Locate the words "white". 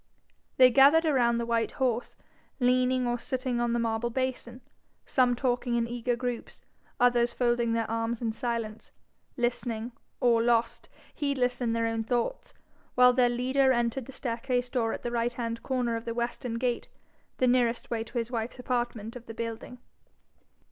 1.45-1.73